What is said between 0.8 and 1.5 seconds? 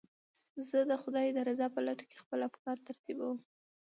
د خدای د